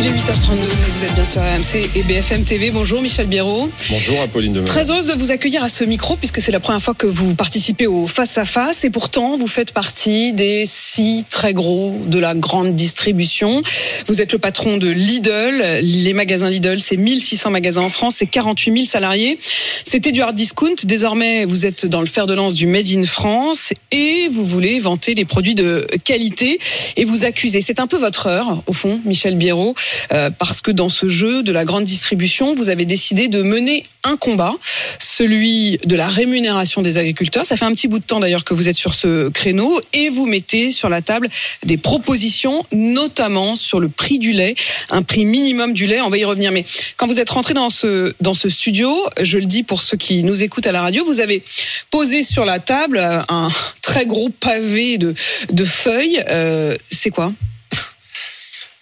[0.00, 2.70] Il est 8h32, vous êtes bien sur AMC et BFM TV.
[2.70, 3.68] Bonjour Michel Biérot.
[3.90, 6.80] Bonjour Apolline de Très heureuse de vous accueillir à ce micro puisque c'est la première
[6.80, 11.24] fois que vous participez au face à face et pourtant vous faites partie des six
[11.28, 13.60] très gros de la grande distribution.
[14.06, 15.80] Vous êtes le patron de Lidl.
[15.82, 19.40] Les magasins Lidl, c'est 1600 magasins en France, c'est 48 000 salariés.
[19.84, 20.76] C'était du hard discount.
[20.84, 24.78] Désormais, vous êtes dans le fer de lance du Made in France et vous voulez
[24.78, 26.60] vanter les produits de qualité
[26.96, 27.62] et vous accusez.
[27.62, 29.74] C'est un peu votre heure, au fond, Michel Biérot.
[30.12, 33.84] Euh, parce que dans ce jeu de la grande distribution, vous avez décidé de mener
[34.04, 34.52] un combat,
[34.98, 37.46] celui de la rémunération des agriculteurs.
[37.46, 40.08] Ça fait un petit bout de temps d'ailleurs que vous êtes sur ce créneau et
[40.08, 41.28] vous mettez sur la table
[41.64, 44.54] des propositions, notamment sur le prix du lait,
[44.90, 46.00] un prix minimum du lait.
[46.00, 46.52] On va y revenir.
[46.52, 46.64] Mais
[46.96, 50.22] quand vous êtes rentré dans ce dans ce studio, je le dis pour ceux qui
[50.22, 51.42] nous écoutent à la radio, vous avez
[51.90, 52.98] posé sur la table
[53.28, 53.48] un
[53.82, 55.14] très gros pavé de
[55.50, 56.22] de feuilles.
[56.28, 57.32] Euh, c'est quoi?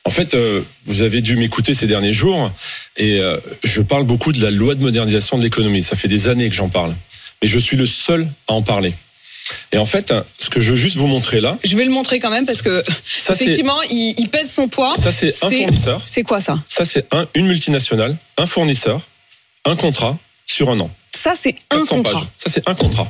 [0.07, 2.53] En fait, euh, vous avez dû m'écouter ces derniers jours
[2.97, 5.83] et euh, je parle beaucoup de la loi de modernisation de l'économie.
[5.83, 6.95] Ça fait des années que j'en parle.
[7.43, 8.95] Mais je suis le seul à en parler.
[9.73, 12.21] Et en fait, ce que je veux juste vous montrer là, Je vais le montrer
[12.21, 14.95] quand même parce que Ça, effectivement, il, il pèse son poids.
[14.97, 16.63] ça c'est un fournisseur, C'est quoi ça?
[16.69, 19.01] Ça c'est un, une multinationale, un fournisseur,
[19.65, 20.91] un contrat sur un an.
[21.17, 22.21] Ça, c'est un 400 contrat.
[22.21, 22.29] pages.
[22.39, 23.09] Ça c'est un contrat.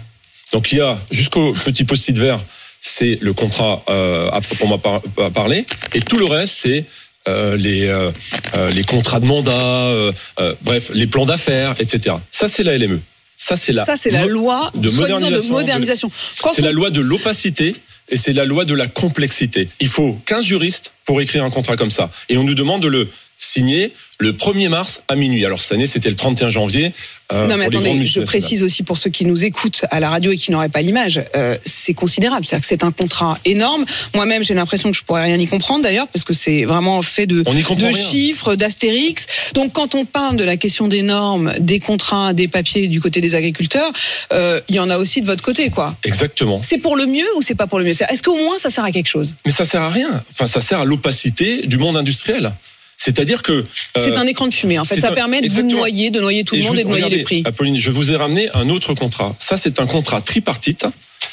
[0.52, 2.40] Donc il y a jusqu'au petit post-it vert,
[2.80, 5.02] c'est le contrat euh, à proprement par-
[5.34, 6.84] parler, et tout le reste c'est
[7.28, 8.10] euh, les euh,
[8.54, 9.52] euh, les contrats de mandat,
[9.86, 12.16] euh, euh, bref, les plans d'affaires, etc.
[12.30, 13.00] Ça c'est la LME.
[13.36, 16.10] Ça c'est la Ça, c'est la loi de modernisation de- modernisation.
[16.42, 17.74] Quand C'est on- la loi de l'opacité
[18.08, 19.68] et c'est la loi de la complexité.
[19.80, 22.10] Il faut 15 juristes pour écrire un contrat comme ça.
[22.28, 25.44] Et on nous demande de le signer le 1er mars à minuit.
[25.44, 26.92] Alors cette année, c'était le 31 janvier.
[27.32, 30.08] euh, Non mais pour attendez, je précise aussi pour ceux qui nous écoutent à la
[30.08, 32.46] radio et qui n'auraient pas l'image, euh, c'est considérable.
[32.46, 33.84] C'est-à-dire que c'est un contrat énorme.
[34.14, 37.26] Moi-même, j'ai l'impression que je pourrais rien y comprendre d'ailleurs, parce que c'est vraiment fait
[37.26, 37.44] de,
[37.92, 39.26] chiffres, d'astérix.
[39.52, 43.20] Donc quand on parle de la question des normes, des contrats, des papiers du côté
[43.20, 43.92] des agriculteurs,
[44.32, 45.94] euh, il y en a aussi de votre côté, quoi.
[46.04, 46.62] Exactement.
[46.62, 47.90] C'est pour le mieux ou c'est pas pour le mieux?
[47.90, 49.34] Est-ce qu'au moins ça sert à quelque chose?
[49.44, 50.24] Mais ça sert à rien.
[50.30, 52.52] Enfin, ça sert à l'opacité du monde industriel.
[52.96, 53.64] C'est-à-dire que euh,
[53.94, 54.78] C'est un écran de fumée.
[54.78, 56.88] En fait, ça un- permet de vous noyer, de noyer tout le monde et de
[56.88, 57.42] noyer regardez, les prix.
[57.44, 59.36] Apolline, je vous ai ramené un autre contrat.
[59.38, 60.86] Ça, c'est un contrat tripartite,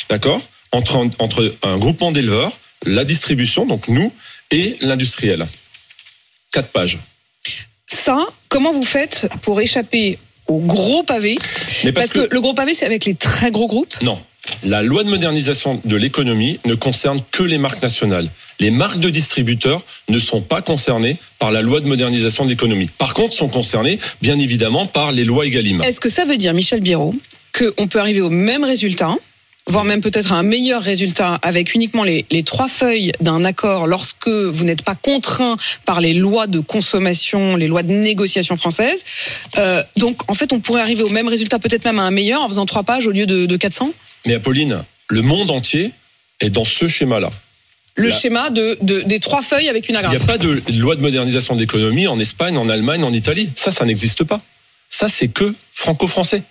[0.10, 0.42] d'accord,
[0.72, 2.52] entre un, entre un groupement d'éleveurs,
[2.86, 4.12] la distribution, donc nous,
[4.52, 5.48] et l'industriel.
[6.52, 7.00] Quatre pages.
[7.88, 11.38] Ça, comment vous faites pour échapper au gros pavé?
[11.86, 13.94] Mais Parce, parce, que, le gros pavé, c'est avec les très gros groupes?
[14.02, 14.20] Non.
[14.66, 18.30] La loi de modernisation de l'économie ne concerne que les marques nationales.
[18.60, 22.90] Les marques de distributeurs ne sont pas concernées par la loi de modernisation de l'économie.
[22.98, 25.82] Par contre, sont concernées, bien évidemment, par les lois Egalim.
[25.82, 27.14] Est-ce que ça veut dire, Michel Biérot,
[27.58, 29.16] qu'on peut arriver au même résultat
[29.68, 34.28] voire même peut-être un meilleur résultat avec uniquement les, les trois feuilles d'un accord lorsque
[34.28, 39.04] vous n'êtes pas contraint par les lois de consommation, les lois de négociation françaises.
[39.58, 42.42] Euh, donc en fait, on pourrait arriver au même résultat, peut-être même à un meilleur,
[42.42, 43.92] en faisant trois pages au lieu de, de 400
[44.26, 45.92] Mais Apolline, le monde entier
[46.42, 47.32] est dans ce schéma-là.
[47.96, 48.16] Le Là.
[48.20, 50.24] schéma de, de- des trois feuilles avec une Il n'y agrafe.
[50.24, 53.52] a pas de loi de modernisation de l'économie en Espagne, en Allemagne, en Italie.
[53.56, 54.42] Ça, ça n'existe pas.
[54.90, 56.44] Ça, c'est que franco-français.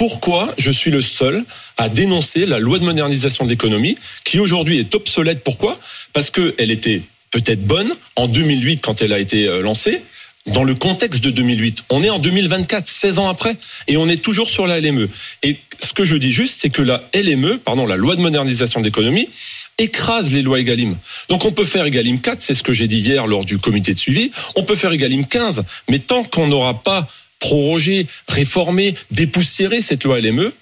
[0.00, 1.44] Pourquoi je suis le seul
[1.76, 5.78] à dénoncer la loi de modernisation de l'économie qui aujourd'hui est obsolète Pourquoi?
[6.14, 10.00] Parce qu'elle était peut-être bonne en 2008 quand elle a été euh, lancée.
[10.46, 14.16] Dans le contexte de 2008, on est en 2024, 16 ans après, et on est
[14.16, 15.10] toujours sur la LME.
[15.42, 18.80] Et ce que je dis juste, c'est que la LME, pardon, la loi de modernisation
[18.80, 19.28] de l'économie,
[19.76, 20.96] écrase les lois Egalim.
[21.28, 23.92] Donc on peut faire Egalim 4, c'est ce que j'ai dit hier lors du comité
[23.92, 27.06] de suivi, on peut faire Egalim 15, mais tant qu'on n'aura pas
[27.40, 30.52] prorogé, réformé, dépoussiéré cette loi LME,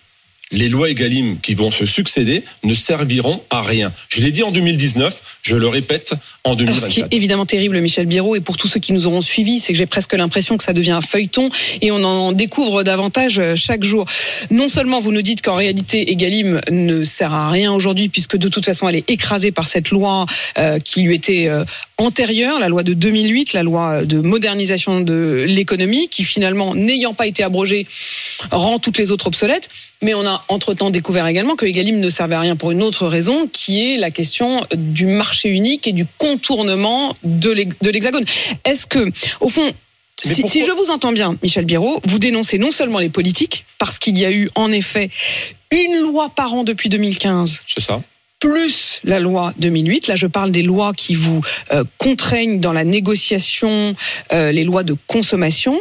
[0.51, 3.93] les lois Egalim qui vont se succéder ne serviront à rien.
[4.09, 6.15] Je l'ai dit en 2019, je le répète
[6.45, 7.13] en Alors, ce qui est 2024.
[7.13, 9.87] évidemment terrible, Michel Biérot, et pour tous ceux qui nous auront suivis, c'est que j'ai
[9.87, 11.51] presque l'impression que ça devient un feuilleton
[11.81, 14.07] et on en découvre davantage euh, chaque jour.
[14.51, 18.49] Non seulement vous nous dites qu'en réalité Egalim ne sert à rien aujourd'hui puisque de
[18.49, 20.27] toute façon elle est écrasée par cette loi
[20.59, 21.65] euh, qui lui était euh,
[21.99, 27.27] antérieure, la loi de 2008, la loi de modernisation de l'économie, qui finalement, n'ayant pas
[27.27, 27.87] été abrogée,
[28.51, 29.69] rend toutes les autres obsolètes.
[30.01, 33.07] Mais on a entre-temps découvert également que Egalim ne servait à rien pour une autre
[33.07, 38.25] raison, qui est la question du marché unique et du contournement de l'Hex- de l'Hexagone.
[38.65, 39.71] Est-ce que, au fond,
[40.23, 44.19] si, je vous entends bien, Michel Biérot, vous dénoncez non seulement les politiques, parce qu'il
[44.19, 45.11] y a eu en effet
[45.71, 48.01] une loi par an depuis 2015 C'est ça.
[48.41, 50.09] plus la loi 2008.
[50.09, 51.41] Là, je parle des lois qui vous
[51.73, 53.95] euh, contraignent dans la négociation,
[54.33, 55.81] euh, les lois de consommation.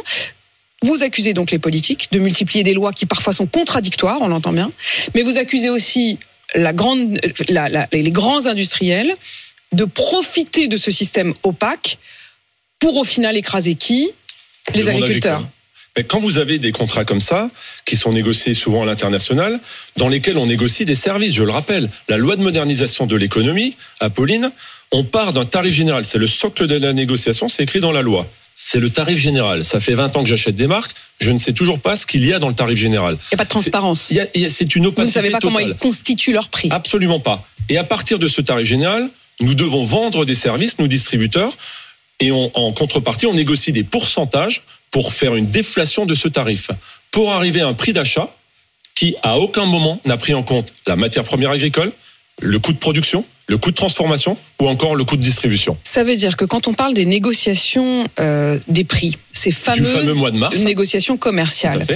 [0.82, 4.52] Vous accusez donc les politiques de multiplier des lois qui parfois sont contradictoires, on l'entend
[4.52, 4.70] bien,
[5.14, 6.18] mais vous accusez aussi
[6.54, 9.14] la grande, la- la- les grands industriels
[9.72, 11.98] de profiter de ce système opaque
[12.78, 14.10] pour au final écraser qui?
[14.74, 15.46] Les Le agriculteurs.
[15.96, 17.50] Mais quand vous avez des contrats comme ça,
[17.84, 19.58] qui sont négociés souvent à l'international,
[19.96, 23.76] dans lesquels on négocie des services, je le rappelle, la loi de modernisation de l'économie,
[23.98, 24.52] Apolline,
[24.92, 28.02] on part d'un tarif général, c'est le socle de la négociation, c'est écrit dans la
[28.02, 28.26] loi.
[28.70, 29.64] C'est le tarif général.
[29.64, 30.92] Ça fait 20 ans que j'achète des marques,
[31.22, 33.14] je ne sais toujours pas ce qu'il y a dans le tarif général.
[33.14, 34.12] Il n'y a pas de transparence.
[34.12, 36.68] C'est une Vous ne opacité savez pas comment ils constituent leur prix.
[36.70, 37.48] Absolument pas.
[37.70, 39.08] Et à partir de ce tarif général,
[39.40, 41.56] nous devons vendre des services, nous distributeurs,
[42.20, 44.60] et on- en contrepartie, on négocie des pourcentages
[44.90, 46.70] pour faire une déflation de ce tarif,
[47.10, 48.28] pour arriver à un prix d'achat
[48.94, 51.90] qui, à aucun moment, n'a pris en compte la matière première agricole,
[52.42, 55.76] le coût de production, le coût de transformation ou encore le coût de distribution.
[55.82, 60.14] Ça veut dire que quand on parle des négociations euh, des prix, ces fameuses fameux
[60.14, 60.56] mois de mars.
[60.56, 61.86] négociations commerciales,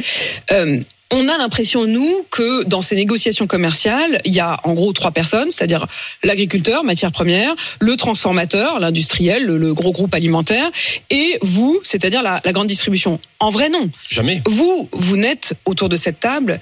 [0.51, 0.81] euh,
[1.15, 5.11] on a l'impression, nous, que dans ces négociations commerciales, il y a en gros trois
[5.11, 5.87] personnes, c'est-à-dire
[6.25, 10.71] l'agriculteur, matière première, le transformateur, l'industriel, le, le gros groupe alimentaire,
[11.11, 13.21] et vous, c'est-à-dire la, la grande distribution.
[13.41, 13.91] En vrai, non.
[14.09, 14.41] Jamais.
[14.47, 16.61] Vous, vous n'êtes autour de cette table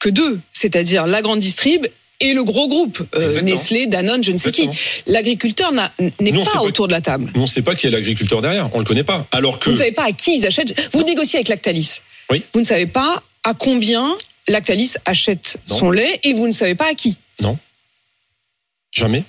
[0.00, 1.86] que deux, c'est-à-dire la grande distrib
[2.30, 3.40] et le gros groupe, euh.
[3.42, 4.68] Nestlé, Danone, je ne sais qui.
[5.06, 7.30] L'agriculteur n'est pas autour de la table.
[7.34, 9.26] Nous, on ne sait pas qui est l'agriculteur derrière, on le connaît pas.
[9.32, 10.74] Alors que Vous ne savez pas à qui ils achètent.
[10.92, 12.00] Vous négociez avec Lactalis.
[12.30, 12.42] Oui.
[12.52, 14.16] Vous ne savez pas à combien
[14.48, 15.78] Lactalis achète Non.
[15.78, 17.16] son lait et vous ne savez pas à qui.
[18.92, 19.24] Jamais.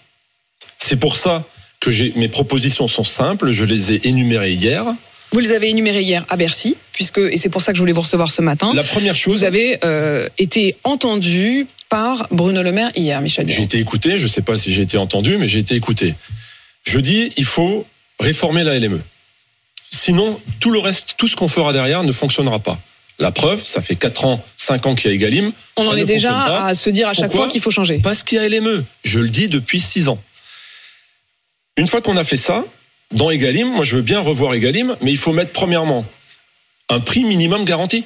[0.78, 1.44] C'est pour ça
[1.80, 4.86] que mes propositions sont simples, je les ai énumérées hier.
[5.32, 7.92] Vous les avez énumérés hier à Bercy, puisque et c'est pour ça que je voulais
[7.92, 8.72] vous recevoir ce matin.
[8.76, 13.48] La première chose, Vous avez euh, été entendu par Bruno Le Maire hier, Michel.
[13.50, 16.16] J'ai été écouté, je ne sais pas si j'ai été entendu, mais j'ai été écouté.
[16.84, 17.86] Je dis, il faut
[18.20, 19.02] réformer la LME.
[19.92, 22.80] Sinon, tout le reste, tout ce qu'on fera derrière ne fonctionnera pas.
[23.18, 25.54] La preuve, ça fait 4 ans, 5 ans qu'il y a Egalim.
[25.78, 28.00] On en est déjà à se dire à chaque Pourquoi fois qu'il faut changer.
[28.00, 28.84] Parce qu'il y a LME.
[29.04, 30.22] Je le dis depuis 6 ans.
[31.78, 32.66] Une fois qu'on a fait ça,
[33.12, 36.06] dans Egalim, moi je veux bien revoir Egalim, mais il faut mettre premièrement
[36.90, 38.06] un prix minimum garanti.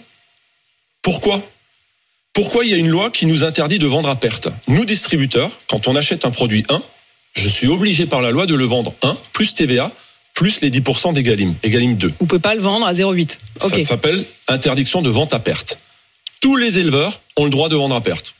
[1.01, 1.41] Pourquoi?
[2.39, 5.51] Pourquoi il y a une loi qui nous interdit de vendre à perte Nous, distributeurs,
[5.68, 6.81] quand on achète un produit 1,
[7.36, 9.91] je suis obligé par la loi de le vendre 1, plus TVA,
[10.36, 12.13] plus les 10% d'Egalim, Egalim 2.
[12.18, 13.39] Vous pouvez pas le vendre à 0,8.
[13.59, 13.80] Ok.
[13.80, 15.80] Ça s'appelle interdiction de vente à perte.
[16.39, 18.33] Tous les éleveurs ont le droit de vendre à perte.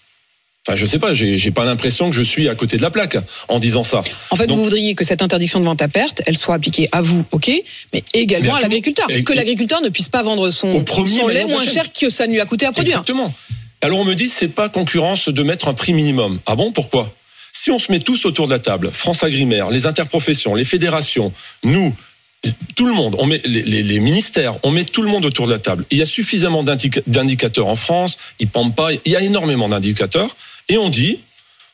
[0.66, 3.18] Enfin, je sais pas, j'ai pas l'impression que je suis à côté de la plaque
[3.50, 4.02] en disant ça.
[4.30, 6.88] En fait, Donc- vous voudriez que cette interdiction de vente à perte, elle soit appliquée
[6.94, 7.52] à vous, ok,
[7.94, 9.08] mais également Mais à l'agriculteur.
[9.26, 12.28] Que l'agriculteur ne puisse pas vendre son, Au premier son lait moins cher que ça
[12.28, 12.96] lui a coûté à produire.
[12.96, 13.34] Exactement.
[13.82, 16.40] Alors on me dit c'est pas concurrence de mettre un prix minimum.
[16.46, 17.14] Ah bon pourquoi?
[17.54, 21.34] Si on se met tous autour de la table, France Agrimaire, les interprofessions, les fédérations,
[21.64, 21.96] nous,
[22.76, 25.60] tout le monde, on met les, ministères, on met tout le monde autour de la
[25.60, 25.86] table.
[25.92, 29.68] Il y a suffisamment d'indica- d'indicateurs en France, ils pendent pas, il y a énormément
[29.68, 30.36] d'indicateurs,
[30.70, 31.20] et on dit,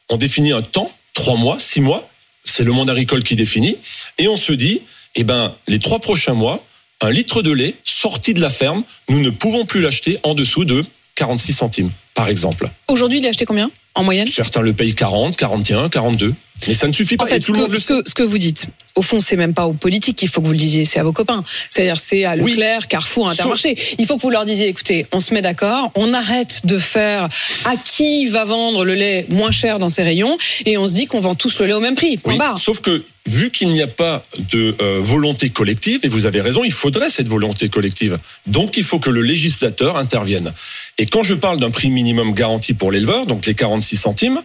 [0.10, 2.10] on définit un temps, trois mois, six mois,
[2.46, 3.78] c'est le monde agricole qui définit,
[4.18, 4.82] et on se dit,
[5.16, 6.64] eh ben, les trois prochains mois,
[7.02, 10.66] un litre de lait sorti de la ferme, nous ne pouvons plus l'acheter en dessous
[10.66, 12.70] de 46 centimes, par exemple.
[12.88, 14.28] Aujourd'hui, il est acheté combien en moyenne?
[14.28, 16.34] Certains le payent 40, 41, 42.
[16.68, 17.24] Mais ça ne suffit pas.
[17.24, 17.94] En fait, et ce tout le monde que, le sait.
[18.06, 20.54] ce que vous dites, au fond, c'est même pas aux politiques qu'il faut que vous
[20.54, 21.44] le disiez, c'est à vos copains.
[21.70, 22.52] C'est-à-dire, c'est à Oui.
[22.52, 23.78] Leclerc, Carrefour, Intermarché.
[24.00, 27.28] Il faut que vous leur disiez, écoutez, on se met d'accord, on arrête de faire
[27.66, 31.08] à qui va vendre le lait moins cher dans ses rayons, et on se dit
[31.08, 32.18] qu'on vend tous le lait au même prix.
[32.18, 32.58] Point Oui, barre.
[32.58, 36.64] sauf que vu qu'il n'y a pas de euh, volonté collective, et vous avez raison,
[36.64, 38.18] il faudrait cette volonté collective.
[38.48, 40.54] Donc il faut que le législateur intervienne.
[40.98, 44.42] Et quand je parle d'un prix minimum garanti pour l'éleveur, donc les 46 centimes,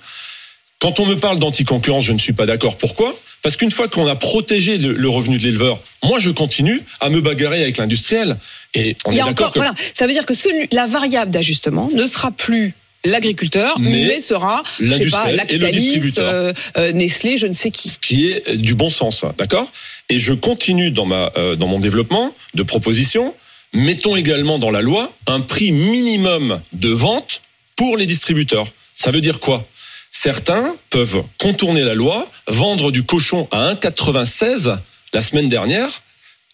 [0.80, 2.76] quand on me parle d'anticoncurrence, je ne suis pas d'accord.
[2.76, 3.16] Pourquoi?
[3.42, 7.08] Parce qu'une fois qu'on a protégé le, le revenu de l'éleveur, moi je continue à
[7.08, 8.37] me bagarrer avec l'industriel.
[8.75, 11.30] Et on Il y est d'accord que voilà, ça veut dire que celui, la variable
[11.30, 17.38] d'ajustement ne sera plus l'agriculteur, mais, Mais sera, je sais pas, Lactalis, euh, euh, Nestlé,
[17.38, 17.88] je ne sais qui.
[17.88, 19.70] ce qui est euh, du bon sens, d'accord?
[20.10, 23.34] Et je continue dans ma euh, dans mon développement de propositions.
[23.72, 27.40] Mettons également dans la loi un prix minimum de vente
[27.76, 28.66] pour les distributeurs.
[28.94, 29.66] Ça veut dire quoi?
[30.10, 34.76] Certains peuvent contourner la loi, vendre du cochon à 1,96
[35.12, 36.02] la semaine dernière,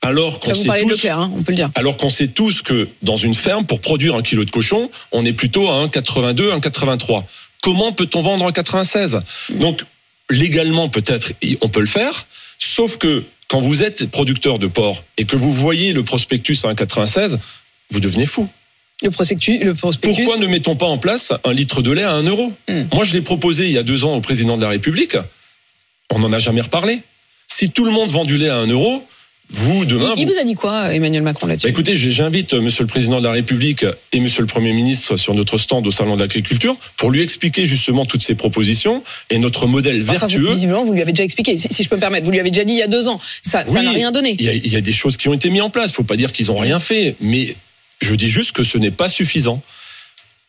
[0.02, 1.70] alors qu'on sait tous hein, on peut le dire.
[1.74, 5.24] alors qu'on sait tous que dans une ferme, pour produire un kilo de cochon, on
[5.24, 7.24] est plutôt à 1,82, 1,83.
[7.62, 9.20] Comment peut-on vendre 1,96
[9.50, 9.84] Donc,
[10.30, 11.32] légalement, peut-être,
[11.62, 12.26] on peut le faire,
[12.58, 16.72] sauf que quand vous êtes producteur de porc et que vous voyez le prospectus à
[16.74, 17.38] 1,96,
[17.90, 18.48] vous devenez fou.
[19.02, 20.24] Le prospectus, le prospectus.
[20.24, 22.84] Pourquoi ne mettons pas en place un litre de lait à 1 euro Hmm.
[22.92, 25.16] Moi, je l'ai proposé il y a deux ans au président de la République.
[26.12, 27.00] On n'en a jamais reparlé.
[27.48, 29.04] Si tout le monde vend du lait à 1 euro,
[29.50, 32.60] Vous, demain, il, il vous a dit quoi, Emmanuel Macron, là-dessus Bah, écoutez, j'invite euh,
[32.60, 35.90] Monsieur le Président de la République et Monsieur le Premier ministre sur notre stand au
[35.92, 40.18] Salon de l'Agriculture pour lui expliquer justement toutes ces propositions et notre modèle Enfin, vous-
[40.18, 40.50] vertueux.
[40.52, 42.24] visiblement, vous lui avez déjà expliqué, si, si je peux me permettre.
[42.24, 43.20] Vous lui avez déjà dit il y a deux ans.
[43.42, 44.34] Ça Oui, n'a rien donné.
[44.38, 45.90] Il y, a, il y a des choses qui ont été mises en place.
[45.90, 47.54] Il faut pas dire qu'ils ont rien fait, mais
[48.00, 49.62] je dis juste que ce n'est pas suffisant.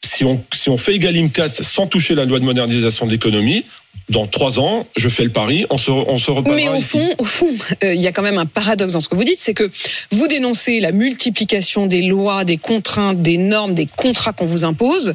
[0.03, 3.65] Si on, si on fait Egalim 4 sans toucher la loi de modernisation de l'économie,
[4.09, 6.91] dans trois ans, je fais le pari, on se, on se reparlera Mais au ici.
[6.91, 7.49] fond, au fond,
[7.83, 9.69] euh, il y a quand même un paradoxe dans ce que vous dites, c'est que
[10.11, 15.13] vous dénoncez la multiplication des lois, des contraintes, des normes, des contrats qu'on vous impose,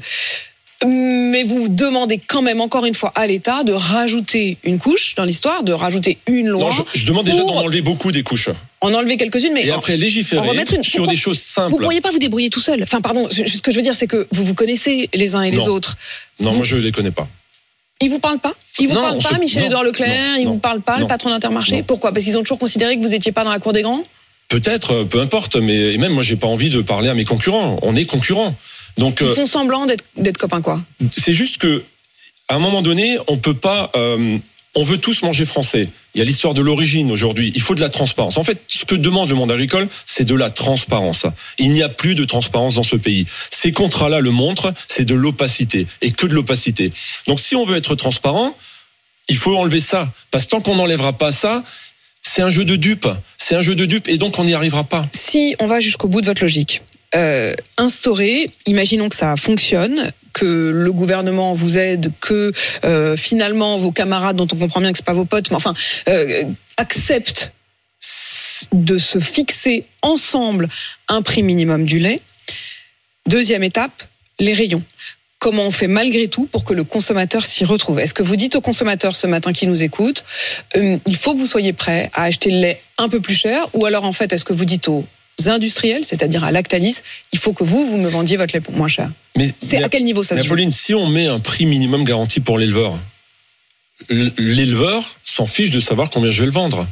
[0.84, 5.24] mais vous demandez quand même encore une fois à l'État de rajouter une couche dans
[5.24, 8.50] l'histoire, de rajouter une loi, Non, je, je demande déjà d'en enlever beaucoup des couches.
[8.82, 10.84] En enlever quelques-unes, mais Et en- après en légiférer remettre une.
[10.84, 11.76] sur Pourquoi des choses Vous simples.
[11.80, 12.82] pourriez pas vous débrouiller tout seul?
[12.82, 15.50] Enfin, pardon, ce que je veux dire, c'est que vous vous connaissez les uns et
[15.50, 15.66] les Non.
[15.68, 15.96] autres.
[16.40, 17.28] Non, Vous- moi je ne les connais pas.
[18.00, 18.54] Ils vous parlent pas?
[18.80, 21.30] Ils vous Non, parlent pas, se- Michel-Édouard Leclerc non, Ils vous parlent pas, le patron
[21.30, 21.82] d'Intermarché?
[21.84, 22.12] Pourquoi?
[22.12, 24.02] Parce qu'ils ont toujours considéré que vous étiez pas dans la cour des grands?
[24.48, 27.24] Peut-être, euh, peu importe, mais et même moi j'ai pas envie de parler à mes
[27.24, 27.78] concurrents.
[27.82, 28.54] On est concurrents.
[28.98, 30.82] Donc Ils euh, font semblant d'être d'être copains, quoi.
[31.16, 31.84] c'est juste que
[32.48, 33.90] à un moment donné, on peut pas.
[33.94, 34.36] euh,
[34.74, 35.88] on veut tous manger français.
[36.14, 37.52] Il y a l'histoire de l'origine aujourd'hui.
[37.54, 38.36] Il faut de la transparence.
[38.36, 41.26] En fait, ce que demande le monde agricole, c'est de la transparence.
[41.58, 43.26] Il n'y a plus de transparence dans ce pays.
[43.50, 46.92] Ces contrats-là le montrent, c'est de l'opacité et que de l'opacité.
[47.26, 48.54] Donc, si on veut être transparent,
[49.28, 50.12] il faut enlever ça.
[50.30, 51.64] Parce que tant qu'on n'enlèvera pas ça,
[52.20, 53.08] c'est un jeu de dupes.
[53.38, 55.06] C'est un jeu de dupes et donc on n'y arrivera pas.
[55.12, 56.82] Si on va jusqu'au bout de votre logique,
[57.14, 62.52] euh, instaurer, imaginons que ça fonctionne, que le gouvernement vous aide, que
[62.84, 65.74] euh, finalement vos camarades, dont on comprend bien que c'est pas vos potes, mais enfin,
[66.08, 66.44] euh,
[66.78, 67.52] acceptent
[68.72, 70.68] de se fixer ensemble
[71.08, 72.20] un prix minimum du lait.
[73.26, 74.04] Deuxième étape,
[74.40, 74.82] les rayons.
[75.38, 77.98] Comment on fait malgré tout pour que le consommateur s'y retrouve?
[77.98, 80.24] Est-ce que vous dites aux consommateurs ce matin qui nous écoutent,
[80.74, 83.84] il faut que vous soyez prêts à acheter le lait un peu plus cher Ou
[83.84, 85.04] alors en fait, est-ce que vous dites aux
[85.46, 86.96] industriels, c'est-à-dire à Lactalis,
[87.32, 89.88] il faut que vous, vous me vendiez votre lait pour moins cher Mais C'est à
[89.88, 92.98] quel niveau ça se joue Apolline, si on met un prix minimum garanti pour l'éleveur,
[94.38, 96.86] l'éleveur s'en fiche de savoir combien je vais le vendre.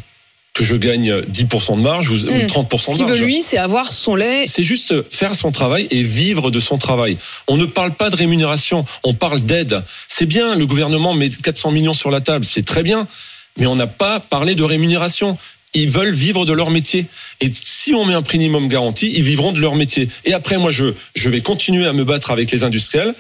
[0.52, 2.46] Que je gagne 10% de marge ou ou Hmm.
[2.46, 3.22] 30% Ce de qu'il veut marge.
[3.22, 4.46] lui, c'est avoir son lait.
[4.48, 7.18] C'est juste faire son travail et vivre de son travail.
[7.46, 9.82] On ne parle pas de rémunération, on parle d'aide.
[10.08, 13.06] C'est bien, le gouvernement met 400 millions sur la table, c'est très bien,
[13.58, 15.38] mais on n'a pas parlé de rémunération.
[15.74, 17.06] Ils veulent vivre de leur métier.
[17.40, 20.08] Et si on met un prix minimum garanti, ils vivront de leur métier.
[20.24, 23.14] Et après, moi, je, je vais continuer à me battre avec les industriels.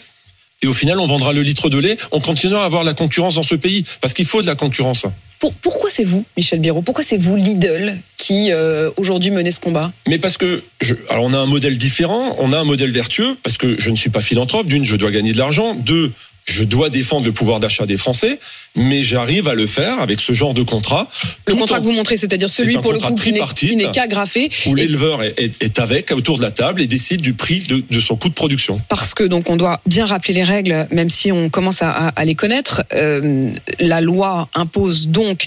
[0.62, 1.96] Et au final, on vendra le litre de lait.
[2.12, 3.84] On continuera à avoir la concurrence dans ce pays.
[4.00, 5.06] Parce qu'il faut de la concurrence.
[5.38, 6.82] Pour- pourquoi c'est vous, Michel Biro?
[6.82, 9.90] Pourquoi c'est vous, Lidl, qui euh, aujourd'hui menez ce combat?
[10.06, 13.38] Mais parce que, je, alors on a un modèle différent, on a un modèle vertueux,
[13.42, 14.66] parce que je ne suis pas philanthrope.
[14.66, 15.74] D'une, je dois gagner de l'argent.
[15.74, 16.12] Deux,
[16.46, 18.38] je dois défendre le pouvoir d'achat des Français,
[18.76, 21.08] mais j'arrive à le faire avec ce genre de contrat.
[21.46, 23.68] Le contrat en- que vous montrez, c'est-à-dire C'est celui pour le coup qui n'est- tripartite.
[23.70, 24.50] qui n'est qu'agrafé.
[24.66, 27.60] où Et l'éleveur est, est- est avec autour de la table et décide du prix
[27.60, 28.80] de, de son coût de production.
[28.88, 32.08] parce que donc on doit bien rappeler les règles, même si on commence à, à-
[32.08, 32.82] à les connaître.
[32.92, 35.46] Euh, la loi impose donc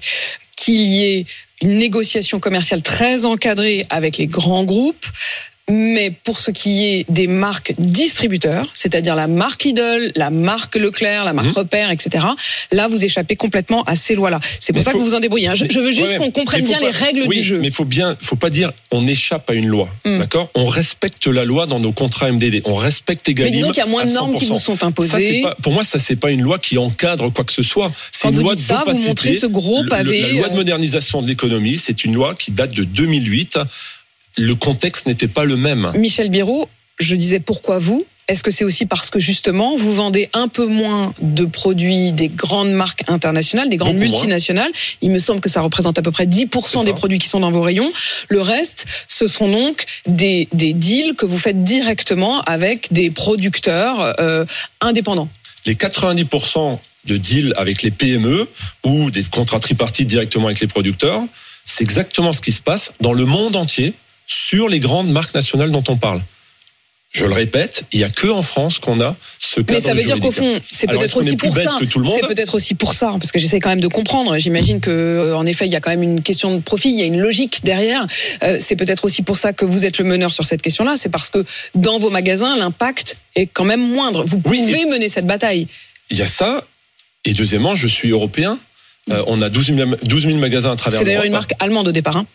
[0.56, 1.26] qu'il y ait
[1.62, 5.06] une négociation commerciale très encadrée avec les grands groupes.
[5.72, 11.24] Mais pour ce qui est des marques distributeurs, c'est-à-dire la marque Lidl, la marque Leclerc,
[11.24, 11.54] la marque Mhm.
[11.54, 12.26] Repère, etc.,
[12.74, 14.42] là, vous échappez complètement à ces lois-là.
[14.60, 15.48] C'est pour Mais ça faut- que vous vous en débrouillez.
[15.48, 15.56] hein.
[15.56, 17.60] Je, je veux juste Ouais, qu'on comprenne mais bien les règles oui, du jeu.
[17.60, 20.20] Mais faut bien, faut pas dire on échappe à une loi, Hmm.
[20.20, 20.50] d'accord?
[20.54, 22.62] On respecte la loi dans nos contrats MDD.
[22.66, 23.54] On respecte Mais également.
[23.54, 25.42] disons qu'il y a moins de normes qui vous sont Ça, imposées.
[25.44, 27.90] pas, pour moi, ça c'est pas une loi qui encadre quoi que ce soit.
[28.12, 30.48] C'est une vous loi dites ça, vous montrez ce gros Le- le- pavé, La loi
[30.50, 33.60] de euh, modernisation de l'économie, c'est une loi qui date de 2008.
[34.38, 35.92] Le contexte n'était pas le même.
[35.96, 36.68] Michel Biro,
[37.00, 38.06] je disais pourquoi vous?
[38.30, 42.30] Est-ce que c'est aussi parce que justement vous vendez un peu moins de produits des
[42.30, 44.12] grandes marques internationales, des grandes Beaucoup moins.
[44.20, 44.72] multinationales?
[45.02, 46.84] Il me semble que ça représente à peu près 10% C'est ça.
[46.86, 47.92] des produits qui sont dans vos rayons.
[48.30, 54.16] Le reste, ce sont donc des, des deals que vous faites directement avec des producteurs
[54.22, 54.46] euh,
[54.80, 55.28] indépendants.
[55.66, 58.48] Les 90% de deals avec les PME
[58.86, 61.22] ou des contrats tripartites directement avec les producteurs,
[61.66, 63.94] c'est exactement ce qui se passe dans le monde entier
[64.28, 66.22] sur les grandes marques nationales dont on parle.
[67.12, 69.94] Je le répète, il y a que en France qu'on a ce cadre Mais ça
[69.94, 71.78] veut dire qu'au fond, c'est peut-être aussi pour ça.
[71.80, 74.36] C'est peut-être aussi pour ça, parce que j'essaie quand même de comprendre.
[74.40, 77.00] J'imagine que, euh, en effet, il y a quand même une question de profit, il
[77.00, 78.08] y a une logique derrière.
[78.42, 80.96] Euh, c'est peut-être aussi pour ça que vous êtes le meneur sur cette question-là.
[80.98, 84.24] C'est parce que dans vos magasins, l'impact est quand même moindre.
[84.24, 85.68] Vous Oui, pouvez mener cette bataille.
[86.10, 86.64] Il y a ça.
[87.26, 88.58] Et deuxièmement, je suis européen.
[89.12, 91.90] Euh, on a 12 000, 12 000 magasins à travers C'est d'ailleurs une marque allemande
[91.90, 92.18] au départ.
[92.18, 92.26] hein.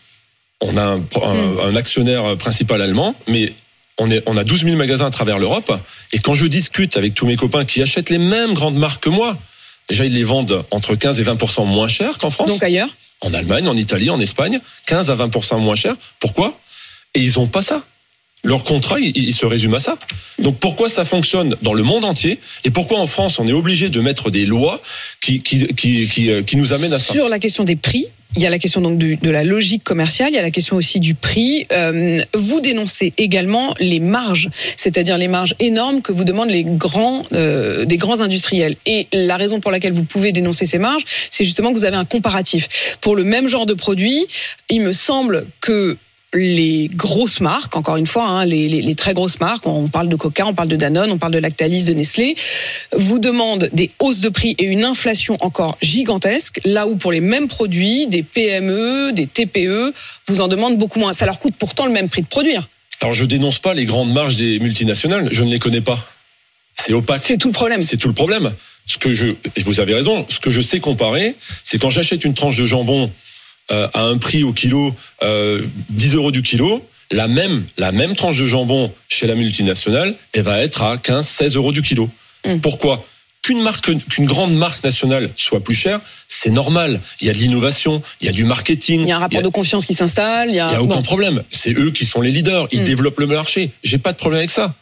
[0.61, 0.99] On a un, un-
[1.33, 1.59] Hmm.
[1.63, 3.53] un actionnaire principal allemand, mais
[3.97, 5.71] on, est, on a 12 000 magasins à travers l'Europe.
[6.13, 9.09] Et quand je discute avec tous mes copains qui achètent les mêmes grandes marques que
[9.09, 9.37] moi,
[9.89, 12.49] déjà ils les vendent entre 15 et 20% moins cher qu'en France.
[12.49, 12.89] Donc ailleurs?
[13.21, 15.95] en Allemagne, en Italie, en Espagne, 15 à 20% moins cher.
[16.19, 16.57] Pourquoi?
[17.15, 17.83] Et ils ont pas ça.
[18.45, 19.97] Leur contrat, il, il se résume à ça.
[20.39, 23.89] Donc pourquoi ça fonctionne dans le monde entier et pourquoi en France on est obligé
[23.89, 24.81] de mettre des lois
[25.19, 27.11] qui qui qui qui, euh, qui nous amènent à ça?
[27.11, 28.05] Sur la question des prix,
[28.35, 30.75] il y a la question donc de, la logique commerciale, il y a la question
[30.75, 31.65] aussi du prix.
[31.71, 37.23] Euh, vous dénoncez également les marges, c'est-à-dire les marges énormes que vous demandent les grands,
[37.33, 38.75] euh, des grands industriels.
[38.85, 41.97] Et la raison pour laquelle vous pouvez dénoncer ces marges, c'est justement que vous avez
[41.97, 42.97] un comparatif.
[43.01, 44.27] Pour le même genre de produit,
[44.69, 45.97] il me semble que
[46.33, 50.09] les grosses marques, encore une fois, hein, les, les- les très grosses marques, on parle
[50.09, 52.35] de Coca, on parle de Danone, on parle de Lactalis, de Nestlé,
[52.95, 57.19] vous demandent des hausses de prix et une inflation encore gigantesque, là où pour les
[57.21, 59.93] mêmes produits, des PME, des TPE,
[60.27, 61.13] vous en demandent beaucoup moins.
[61.13, 62.67] Ça leur coûte pourtant le même prix de produire.
[63.01, 65.97] Alors je dénonce pas les grandes marges des multinationales, je ne les connais pas.
[66.75, 67.21] C'est opaque.
[67.23, 67.81] C'est tout le problème.
[67.81, 68.53] C'est tout le problème.
[68.85, 72.23] Ce que je, et vous avez raison, ce que je sais comparer, c'est quand j'achète
[72.23, 73.09] une tranche de jambon
[73.71, 78.15] euh, à un prix au kilo, euh, 10 euros du kilo, la même, la même
[78.15, 82.09] tranche de jambon chez la multinationale, elle va être à 15, 16 euros du kilo.
[82.45, 82.59] Mm.
[82.59, 83.05] Pourquoi?
[83.41, 86.99] Qu'une marque, qu'une grande marque nationale soit plus chère, c'est normal.
[87.21, 89.01] Il y a de l'innovation, il y a du marketing.
[89.01, 90.49] Il y a un rapport a- de confiance qui s'installe.
[90.49, 91.01] Il y a, il n'y a aucun bon.
[91.03, 91.41] problème.
[91.49, 92.67] C'est eux qui sont les leaders.
[92.71, 92.85] Ils Mm.
[92.85, 93.71] développent le marché.
[93.83, 94.75] J'ai pas de problème avec ça.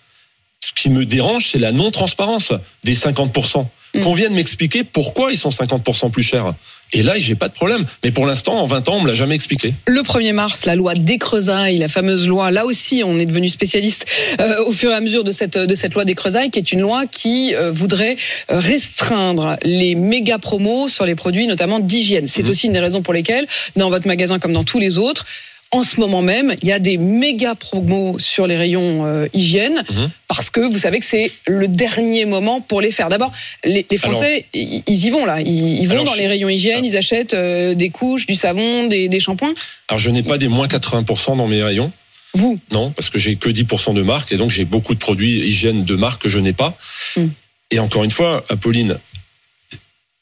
[0.60, 2.52] Ce qui me dérange, c'est la non-transparence
[2.84, 3.70] des 50%.
[3.94, 4.02] Mm.
[4.02, 6.54] Qu'on vienne m'expliquer pourquoi ils sont 50% plus chers.
[6.94, 7.86] Et là, j'ai pas de problème.
[8.04, 9.74] Mais pour l'instant, en 20 ans, on me l'a jamais expliqué.
[9.88, 13.50] Le 1er mars, la loi des Creusailles, la fameuse loi, là aussi, on est devenu
[13.50, 14.06] spécialiste
[14.40, 16.72] euh, au fur et à mesure de cette, de cette loi des Creusailles, qui est
[16.72, 18.16] une loi qui euh, voudrait
[18.52, 22.28] euh, restreindre les méga promos sur les produits, notamment d'hygiène.
[22.28, 22.50] C'est Mhm.
[22.50, 25.26] aussi une des raisons pour lesquelles, dans votre magasin comme dans tous les autres,
[25.74, 29.84] en ce moment même, il y a des méga promos sur les rayons euh, hygiène
[29.92, 30.10] Mhm.
[30.30, 33.10] parce que vous savez que c'est le dernier moment pour les faire.
[33.10, 33.32] D'abord,
[33.66, 35.42] les, les Français, ils ils y vont là.
[35.42, 38.88] Ils, ils vont dans je- les rayons hygiène, ils achètent euh, des couches, du savon,
[38.88, 39.54] des, des shampoings.
[39.90, 41.92] Alors, je n'ai pas des moins 80% dans mes rayons.
[42.34, 45.40] Vous, Non, parce que j'ai que 10% de marque et donc j'ai beaucoup de produits
[45.40, 46.78] hygiène de marque que je n'ai pas.
[47.18, 47.26] Mm.
[47.72, 48.98] Et encore une fois, Apolline,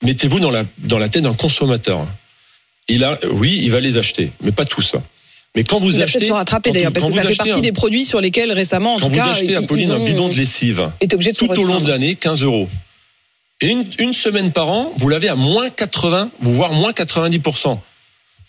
[0.04, 2.08] mettez-vous dans la, dans la tête d'un consommateur.
[2.88, 4.96] Il a, oui, il va les acheter, mais pas tous.
[5.56, 7.72] Mais quand vous il achetez, se rattraper d'ailleurs, parce que ça fait partie un- des
[7.72, 10.92] produits sur lesquels récemment, en quand tout vous cas, achetez, Apolline, un bidon de lessive,
[11.02, 12.68] de tout au long de l'année, 15 euros.
[13.62, 17.68] Et une, une semaine par an, vous l'avez à moins 80, voire moins 90%.
[17.70, 17.80] Enfin,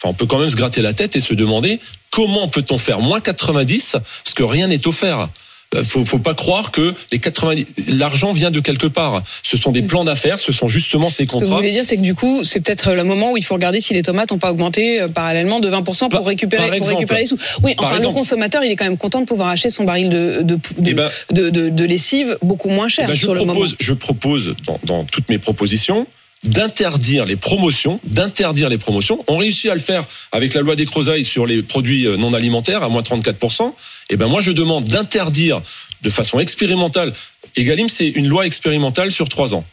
[0.05, 1.79] on peut quand même se gratter la tête et se demander
[2.11, 5.29] comment peut-on faire moins 90 parce que rien n'est offert.
[5.75, 9.23] Euh, Faut, faut pas croire que les 90, l'argent vient de quelque part.
[9.43, 11.57] Ce sont des plans d'affaires, ce sont justement ces Ce que vous contrats.
[11.57, 13.93] voulez dire, c'est que du coup, c'est peut-être le moment où il faut regarder si
[13.93, 16.95] les tomates n'ont pas augmenté euh, parallèlement de 20% pour Par- récupérer, par pour exemple.
[17.01, 17.39] récupérer les sous.
[17.65, 18.15] Oui, Par enfin, exemple.
[18.15, 20.61] le consommateur, il est quand même content de pouvoir acheter son baril de, de, de,
[20.87, 23.53] Eh ben, de, de- lessive beaucoup moins cher Eh ben, je sur le moment.
[23.55, 26.07] propose, je propose dans, dans toutes mes propositions
[26.45, 29.25] d'interdire les promotions, d'interdire les promotions.
[29.27, 32.33] On réussit à le faire avec la loi des Creusailles sur les produits euh, non
[32.35, 33.73] alimentaires à moins 34%.
[34.11, 35.61] Et ben moi je demande d'interdire
[36.03, 37.13] de façon expérimentale.
[37.57, 39.65] Egalim c'est une loi expérimentale sur trois ans.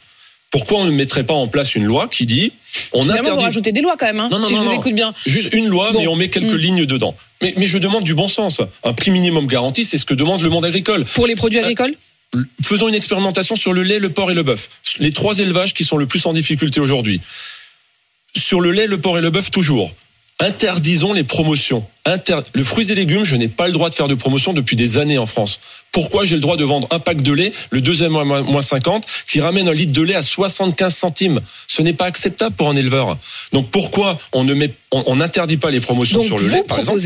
[0.50, 2.52] Pourquoi on ne mettrait pas en place une loi qui dit
[2.92, 4.68] on Finalement, vous interdit rajoutez des lois quand même, hein, Non, non, si non, je
[4.68, 5.14] vous écoute bien.
[5.26, 6.00] Juste une loi, Bon.
[6.00, 6.58] mais on met quelques Mm.
[6.58, 7.16] lignes dedans.
[7.42, 8.62] Mais, mais je demande du bon sens.
[8.84, 11.06] Un prix minimum garanti, c'est ce que demande le monde agricole.
[11.06, 11.96] Pour les produits Euh, agricoles
[12.64, 14.70] Faisons une expérimentation sur le lait, le porc et le bœuf.
[15.00, 17.22] Les trois élevages qui sont le plus en difficulté aujourd'hui.
[18.36, 19.94] Sur le lait, le porc et le bœuf, toujours.
[20.40, 21.86] Interdisons les promotions.
[22.06, 22.40] Inter...
[22.54, 24.98] Le fruits et légumes, je n'ai pas le droit de faire de promotion depuis des
[24.98, 25.60] années en France.
[25.92, 28.62] Pourquoi j'ai le droit de vendre un pack de lait, le deuxième à moins moins
[28.62, 31.40] 50, qui ramène un litre de lait à 75 centimes?
[31.68, 33.18] Ce n'est pas acceptable pour un éleveur.
[33.54, 36.80] Donc pourquoi on ne met, on, n'interdit pas les promotions Donc sur le lait, par
[36.80, 37.00] exemple?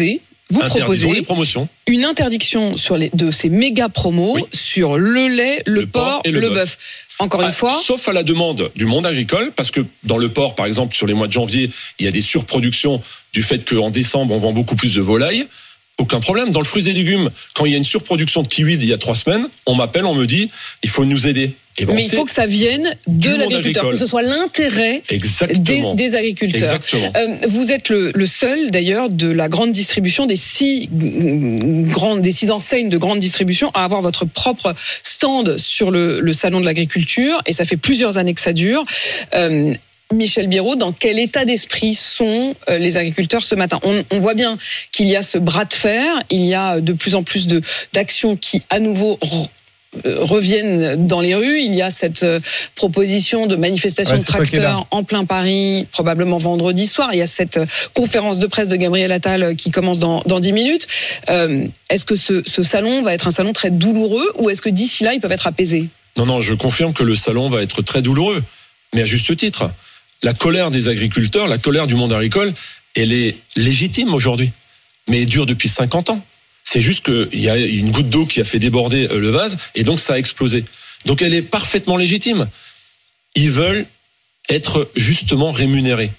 [0.49, 1.67] Vous proposez les promotions.
[1.88, 4.43] une interdiction sur les, de ces méga promos Oui.
[4.53, 6.77] sur le lait, le, Le porc porc, et le, le bœuf.
[7.19, 10.29] Encore une Ah, fois, Sauf à la demande du monde agricole, parce que dans le
[10.29, 13.01] port, par exemple, sur les mois de janvier, il y a des surproductions
[13.33, 15.47] du fait qu'en décembre, on vend beaucoup plus de volailles.
[15.99, 16.51] Aucun problème.
[16.51, 18.93] Dans le fruits et légumes, quand il y a une surproduction de kiwis il y
[18.93, 20.51] a trois semaines, on m'appelle, on me dit,
[20.83, 21.53] il faut nous aider.
[21.86, 25.04] Ben, mais il faut que ça vienne de l'agriculteur, que ce soit l'intérêt
[25.60, 26.74] des, agriculteurs.
[26.74, 27.12] Exactement.
[27.16, 32.22] Euh, vous êtes le, le seul d'ailleurs de la grande distribution des six mm, grandes,
[32.22, 36.60] des six enseignes de grande distribution à avoir votre propre stand sur le, le salon
[36.60, 38.84] de l'agriculture et ça fait plusieurs années que ça dure.
[39.36, 39.74] Euh,
[40.13, 43.80] Michel Biraud, dans quel état d'esprit sont euh, les agriculteurs ce matin?
[43.84, 44.58] On, on voit bien
[44.92, 47.48] qu'il y a ce bras de fer, il y a de plus en plus
[47.94, 49.20] d'actions qui à nouveau
[50.06, 51.60] reviennent dans les rues.
[51.60, 52.39] Il y a cette euh,
[52.76, 57.10] proposition de manifestation Ouais, de tracteurs en plein Paris, probablement vendredi soir.
[57.13, 60.21] Il y a cette euh, conférence de presse de Gabriel Attal euh, qui commence dans,
[60.26, 60.88] dans 10 minutes.
[61.30, 64.69] Euh, est-ce que ce, ce salon va être un salon très douloureux ou est-ce que
[64.69, 65.89] d'ici là, ils peuvent être apaisés?
[66.17, 68.43] Non, non, je confirme que le salon va être très douloureux,
[68.93, 69.69] mais à juste titre.
[70.23, 72.54] la colère des agriculteurs, la colère du monde agricole,
[72.95, 74.52] elle est légitime aujourd'hui,
[75.08, 76.26] mais elle dure depuis 50 ans.
[76.69, 79.56] C'est juste qu'il y a une goutte d'eau qui a fait déborder euh, le vase
[79.73, 80.65] et donc ça a explosé.
[81.06, 82.49] Donc elle est parfaitement légitime.
[83.36, 83.86] Ils veulent
[84.49, 86.12] être justement rémunérés.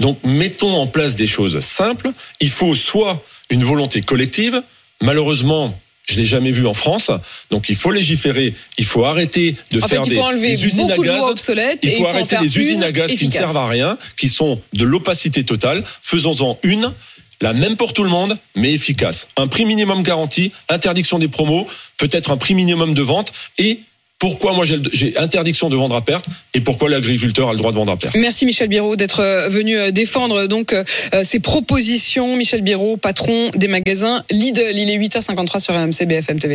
[0.00, 2.10] Donc mettons en place des choses simples.
[2.40, 4.64] Il faut soit une volonté collective.
[5.00, 7.12] Malheureusement, je l'ai jamais vu en France.
[7.50, 8.54] Donc il faut légiférer.
[8.78, 11.22] Il faut arrêter de En faire des, usines à gaz.
[11.28, 14.60] obsolètes Il faut arrêter les usines à gaz qui ne servent à rien, qui sont
[14.72, 15.84] de l'opacité totale.
[16.00, 16.92] Faisons-en une,
[17.42, 19.28] la même pour tout le monde, mais efficace.
[19.36, 21.66] Un prix minimum garanti, interdiction des promos,
[21.98, 23.80] peut-être un prix minimum de vente et
[24.22, 27.76] pourquoi moi j'ai interdiction de vendre à perte et pourquoi l'agriculteur a le droit de
[27.76, 28.14] vendre à perte.
[28.14, 32.36] Merci Michel Biraud d'être euh, venu euh, défendre donc euh, euh, ces propositions.
[32.36, 34.78] Michel Biraud, patron des magasins Lidl.
[34.78, 36.50] Il est 8h53 sur RMC BFM TV.